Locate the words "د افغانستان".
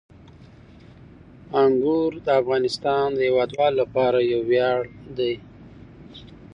2.25-3.05